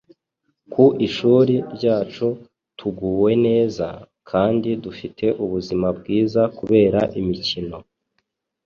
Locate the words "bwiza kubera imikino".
5.97-7.77